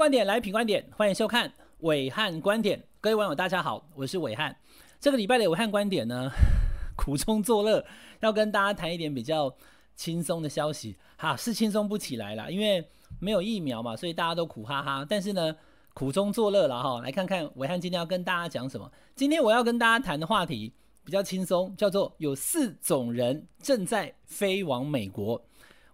[0.00, 2.82] 观点来品观点，欢迎收看伟汉观点。
[3.02, 4.56] 各位网友大家好，我是伟汉。
[4.98, 6.30] 这个礼拜的伟汉观点呢，
[6.96, 7.84] 苦中作乐，
[8.20, 9.54] 要跟大家谈一点比较
[9.94, 10.96] 轻松的消息。
[11.18, 12.82] 哈，是轻松不起来了，因为
[13.18, 15.06] 没有疫苗嘛，所以大家都苦哈哈。
[15.06, 15.54] 但是呢，
[15.92, 17.02] 苦中作乐了哈。
[17.02, 18.90] 来看看伟汉今天要跟大家讲什么。
[19.14, 20.72] 今天我要跟大家谈的话题
[21.04, 25.44] 比较轻松，叫做有四种人正在飞往美国。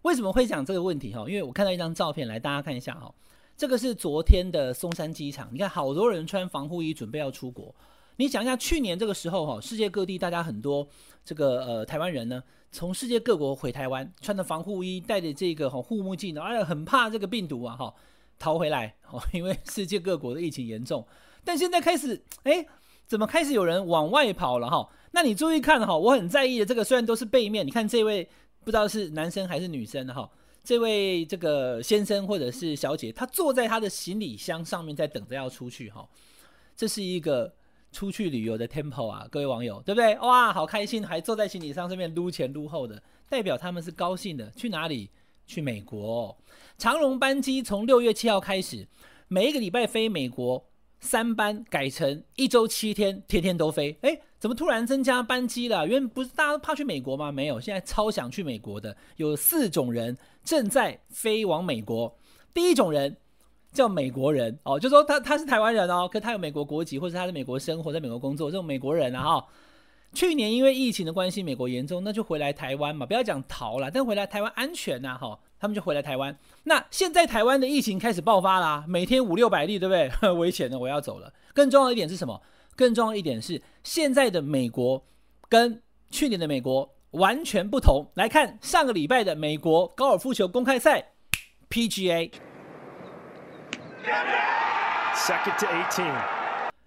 [0.03, 1.25] 为什么会讲这个问题哈？
[1.27, 3.13] 因为我看到一张照片，来大家看一下哈。
[3.57, 7.75] 这个是昨天的松山机场，你看好多人穿防护衣准备要出国。
[8.17, 10.87] 你想一下，去年这个时候哈，世界各地大家很多
[11.25, 17.95] 这个呃台湾人呢，从世界各国回台湾，穿着防护衣，戴着这个哈护目镜，哎呀很怕这个病毒啊哈
[18.39, 21.07] 逃回来哦， 因为世界各国的疫情严重。
[21.45, 22.67] 但现在开始哎，
[23.07, 24.89] 怎么开始有人往外跑了哈？
[25.13, 28.29] 那你注意看哈，我很在意的这个虽然都是背面，你看这位。
[28.65, 30.29] 不知道是男生还是女生哈，
[30.67, 36.07] 这位这个先生或者是小姐，他坐在他的行李箱上面在等着要出去哈，
[36.77, 37.55] 这是一个
[37.93, 40.19] 出去旅游的 temple 啊，各位网友对不对？
[40.19, 44.51] 哇，好开心，还坐在行李箱上面撸前撸后的，代表他们是高兴的。
[44.57, 45.09] 去哪里？
[45.47, 46.37] 去美国。
[46.77, 48.89] 长荣班机从六月七号开始，
[49.29, 50.67] 每一个礼拜飞美国。
[50.99, 53.97] 三班改成一周七天，天天都飞。
[54.01, 55.85] 诶，怎么突然增加班机了？
[55.89, 57.33] 原本不是大家都怕去美国吗？
[57.33, 62.17] 没有，现在超想去美国的有四种人正在飞往美国。
[62.55, 63.17] 第一种人
[63.73, 69.47] 叫美国人哦，就说他他是台湾人哦，可他有美国国籍，或者他在美国生活，在美国工作，这种美国人啊哈。
[70.13, 75.37] 去年因为疫情的关系，美国严重，那就回来台湾嘛，不要讲逃了，但回来台湾安全呐哈。
[75.59, 76.39] 他们就回来台湾。
[76.63, 80.31] 那现在台湾的疫情开始爆发啦，每天五六百例，对不对？
[80.39, 81.33] 危险的，我要走了。
[81.53, 82.41] 更重要的一点是什么？
[82.77, 85.03] 更重要一点是，现在的美国
[85.49, 88.07] 跟去年的美国完全不同。
[88.15, 91.13] 来看上个礼拜的美国高尔夫球公开赛
[91.71, 92.31] ，PGA。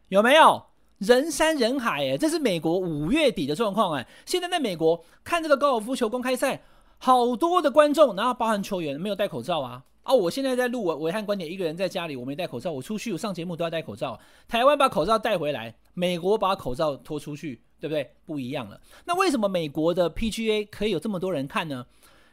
[0.07, 0.63] 有没有
[0.99, 2.11] 人山人海？
[2.11, 4.07] 哎，这是美国五月底的状况哎。
[4.25, 6.61] 现在在美国看这个高尔夫球公开赛。
[7.01, 9.81] 好多的观众，然后包含球员没有戴口罩啊！
[10.09, 12.71] 哦，我现在在录暐瀚观点，一个人在家里，我没戴口罩。
[12.71, 14.19] 我出去，我上节目都要戴口罩。
[14.47, 18.11] 台湾把口罩带回来，美国把口罩拖出去，对不对？
[18.25, 18.81] 不一样了。
[19.05, 21.85] 那为什么美国的 PGA 可以有这么多人看呢？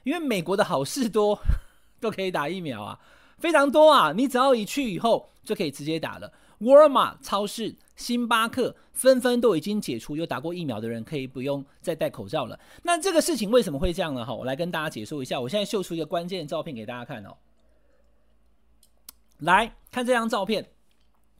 [0.05, 1.39] 因为美国的好事多，
[2.01, 2.99] 都可以打疫苗啊，
[3.39, 4.13] 非常多啊！
[4.17, 6.33] 你只要一去以后就可以直接打了。
[6.61, 7.77] 沃尔玛超市。
[7.97, 12.61] 星巴克纷纷都已经解除，有打过疫苗的人可以不用再戴口罩了。
[12.83, 14.23] 那这个事情为什么会这样呢？
[14.23, 15.41] 哈，我来跟大家解说一下。
[15.41, 17.35] 我现在秀出一个关键照片给大家看哦。
[19.39, 20.71] 来看这张照片，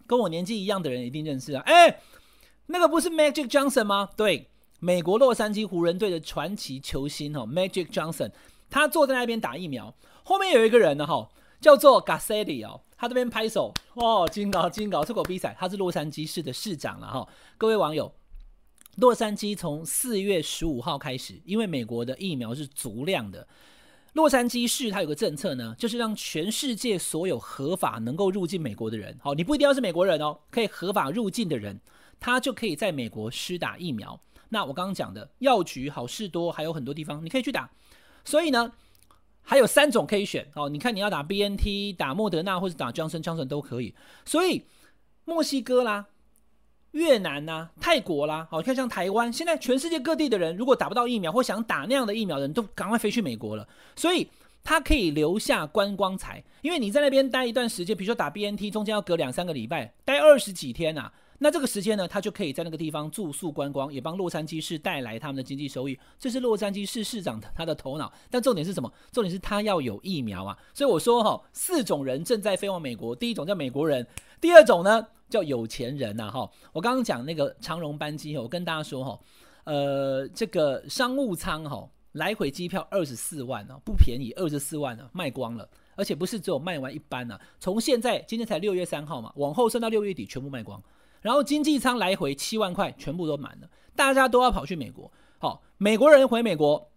[0.07, 1.62] 跟我年纪一样的人一定认识啊。
[1.67, 2.01] 哎，
[2.67, 4.09] 那个不是 Magic Johnson 吗？
[4.17, 8.31] 对，美国洛杉矶湖人队的传奇球星哦，Magic Johnson，
[8.69, 11.31] 他坐在那边打疫苗，后面有一个人呢，哈，
[11.61, 12.81] 叫做 Garcetti 哦。
[12.99, 17.29] 他这边拍手哦，金搞金高，这个比赛他是洛杉矶市的市长了哈。
[17.59, 18.11] 各位网友，
[18.97, 23.47] 洛杉矶从四月十五号开始，因为美国的疫苗是足量的，
[24.16, 31.78] 洛杉矶市它有个政策呢，就是让全世界所有合法能够入境美国的人，好，你不一定要是美国人哦，可以合法入境的人，
[32.19, 34.19] 他就可以在美国施打疫苗。
[34.49, 37.71] 那我刚刚讲的药局、好事多，还有很多地方你可以去打，
[38.25, 38.72] 所以呢。
[39.49, 43.94] 还有三种可以选哦，你看你要打 BNT、打莫德纳或者打 Johnson Johnson 都可以。
[44.25, 44.65] 所以
[45.25, 46.06] 墨西哥啦、
[46.97, 53.69] 越南呐、泰国啦，好，你看像台湾，现在全世界各地的人如果打不到疫苗或想打那样的疫苗的人都赶快飞去美国了。
[53.95, 54.27] 所以
[54.65, 61.12] 他可以留下观光财，因为你在那边待一段时间，比如说打 BNT，中间要隔两三个礼拜，待二十几天呐、啊。
[61.39, 65.99] 那这个时间呢，他就可以在那个地方住宿观光，也帮洛杉矶市带来他们的经济收益。
[66.19, 68.11] 这是洛杉矶市市长的他的头脑。
[68.31, 68.91] 但重点是什么？
[69.12, 70.56] 重点是他要有疫苗啊！
[70.73, 73.15] 所以我说哈，四种人正在飞往美国。
[73.15, 74.06] 第一种叫美国人，
[74.41, 76.51] 第二种呢叫有钱人呐哈。
[76.73, 79.21] 我刚刚讲那个长荣班机，我跟大家说哈，
[79.65, 90.82] 呃，这个商务舱哈，来回机票二十四万啊，不便宜，二十四万啊，卖光了，而且不是只有卖完一班啊，从现在今天才六月三号嘛，往后算到六月底全部卖光。
[91.23, 95.11] 然后经济舱来回七万块，全部都满了，大家都要跑去美国。
[95.39, 96.91] 好，美国人回美国，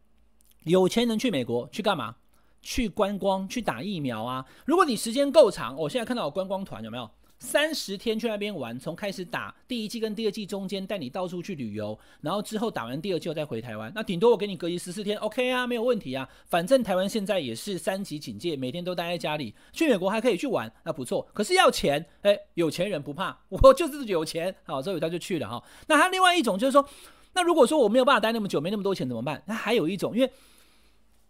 [0.66, 2.16] 有钱人去美国去干嘛？
[2.62, 4.46] 去观光，去打疫苗啊！
[4.66, 7.10] 如果你时间够长，我现在看到观光团有没有？
[7.40, 16.28] 三十天去那边玩，从开始打第一季跟第二季中间带你到处去旅游，然后之后打完第二季再回台湾，那顶多我给你隔离十四天，OK 啊，没有问题啊。
[16.48, 21.26] 反正台湾现在也是三级警戒，每天都待在家里，去美国还可以去玩，那不错。
[21.34, 25.64] 可是要钱，哎，有钱人不怕，我就是有钱，好，所以他就去了哈。
[25.88, 26.86] 那他另外一种就是说，
[27.34, 29.42] 那如果说我没有办法待那么久，没那么多钱怎么办？
[29.46, 30.30] 那还有一种，因为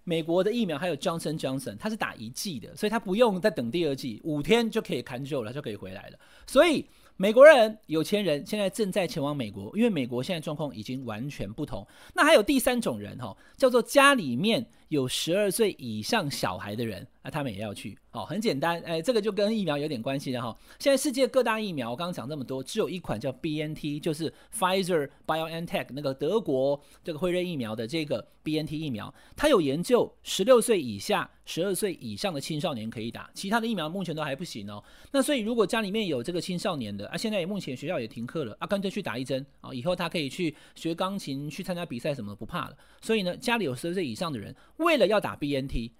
[0.03, 6.17] 美国的疫苗还有 Johnson Johnson，他是打一剂的，所以他不用再等第二剂，五天就可以砍救了，就可以回来了。
[6.47, 6.85] 所以
[7.15, 11.85] 美国人有钱人现在正在前往美国，因为美国现在状况已经完全不同。
[12.13, 17.05] 那还有第三种人哈，叫做家里面有十二岁以上小孩的人。
[17.21, 20.57] 那他们也要去哦，很简单，哎，这个就跟疫苗有点关系的哈。
[20.79, 34.81] 现在世界各大疫苗，我刚刚讲这么多，只有一款叫 BNT，就是 Pfizer BioNTech 那个德国这个辉瑞疫苗的这个 BNT 疫苗，它有研究十六岁以下、十二岁以上的青少年可以打，其他的疫苗目前都还不行哦。
[35.11, 42.77] 那所以如果家里面有这个青少年的啊，现在目前学校也停课了啊，干脆去打一针啊，以后他可以去学钢琴、去参加比赛什么的不怕了。
[43.01, 45.91] 所以呢，家里有十二岁以上的人，为了要打 BNT。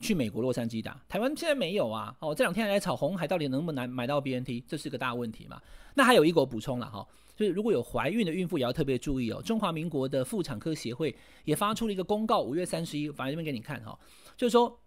[0.00, 2.16] 去美国洛杉矶打，台湾现在没有啊。
[2.20, 5.60] 哦，这两天还在炒红海到底能不能买到 BNT，这是个大问题嘛。
[5.94, 9.42] 那还有一个我补充了哈，就是如果有怀孕的孕妇也要特别注意哦。
[9.42, 11.14] 中华民国的妇产科协会
[11.44, 13.98] 也发出了一个公告，五月三十一，放在这边给你看哈，
[14.36, 14.78] 就是说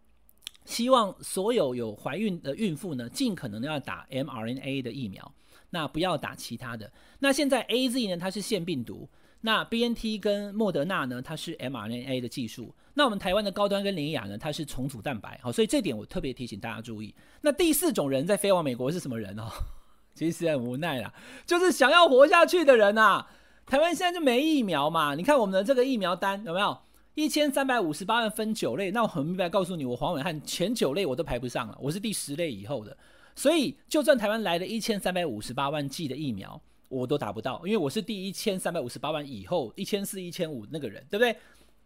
[0.64, 5.34] 希望所有有怀孕的孕妇呢，尽可能的要打 mRNA 的疫苗，
[5.70, 6.92] 那不要打其他的。
[7.20, 9.10] 那现在 AZ 呢，它是腺病毒。
[9.42, 12.74] 那 B N T 跟莫德纳呢，它是 m R N A 的技术。
[12.94, 15.40] 那我们台湾的高端跟联雅呢，它是重组蛋白。
[15.42, 17.14] 好，所以这点我特别提醒大家注意。
[17.42, 19.50] 那第四种人在飞往美国是什么人哦？
[20.14, 21.14] 其实很无奈啦，
[21.46, 23.28] 就是想要活下去的人啊。
[23.66, 25.16] 台湾现在就没疫苗嘛？
[25.16, 26.78] 你看我们的这个疫苗单有没有？
[27.14, 28.92] 一千三百五十八万分九类。
[28.92, 32.96] 那我很明白告诉你，我黄伟汉前九类我都排不上了，我是第十类以后的。
[33.36, 36.62] 所以就算台湾来了一千三百五十八万剂的疫苗。
[36.92, 41.36] 我都达不到，因为我是第一千三百五十八万以后一千四、一千五那个人，对不对？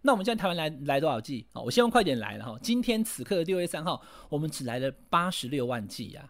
[0.01, 1.45] 那我们现在台湾来来多少剂？
[1.53, 2.57] 我希望快点来了哈。
[2.61, 6.29] 今天此刻的六月三号，我们只来了八十六万剂呀。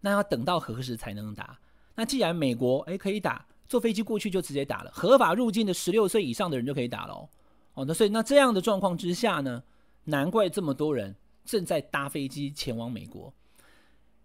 [0.00, 1.58] 那要等到何时才能打？
[1.94, 7.28] 那既然美国诶可以打，坐飞机过去就直接打了，合法入境的十六岁以上的人就可以打了
[7.74, 7.84] 哦。
[7.84, 9.62] 那所以那这样的状况之下呢，
[10.04, 11.14] 难怪这么多人
[11.44, 13.32] 正在搭飞机前往美国。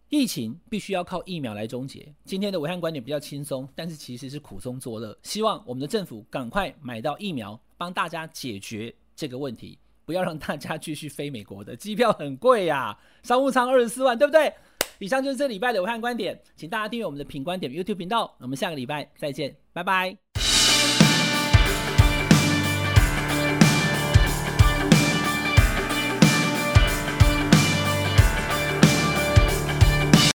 [0.10, 2.14] 疫情必须要靠疫苗来终结。
[2.24, 5.18] 今天的武汉观点比较轻松，但是其实是苦中作乐。
[5.24, 14.54] 希望我们的政府赶快买到疫苗，帮大家解决这个问题，不要让大家继续飞美国的机票很贵呀、 商务舱二十四万，对不对？
[15.00, 18.34] 以上就是这礼拜的武汉观点，请大家订阅我们的品观点 YouTube 频道。
[18.40, 20.27] 我们下个礼拜再见，拜拜。